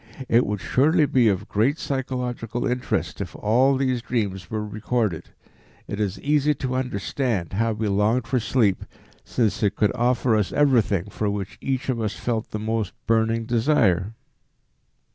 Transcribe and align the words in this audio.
It 0.27 0.47
would 0.47 0.59
surely 0.61 1.05
be 1.05 1.27
of 1.27 1.47
great 1.47 1.77
psychological 1.77 2.65
interest 2.65 3.21
if 3.21 3.35
all 3.35 3.77
these 3.77 4.01
dreams 4.01 4.49
were 4.49 4.65
recorded. 4.65 5.25
It 5.87 5.99
is 5.99 6.19
easy 6.21 6.55
to 6.55 6.73
understand 6.73 7.53
how 7.53 7.73
we 7.73 7.87
longed 7.87 8.25
for 8.25 8.39
sleep, 8.39 8.83
since 9.23 9.61
it 9.61 9.75
could 9.75 9.95
offer 9.95 10.35
us 10.35 10.51
everything 10.53 11.11
for 11.11 11.29
which 11.29 11.59
each 11.61 11.87
one 11.87 11.99
of 11.99 12.03
us 12.05 12.15
felt 12.15 12.49
the 12.49 12.57
most 12.57 12.93
burning 13.05 13.45
desire." 13.45 14.15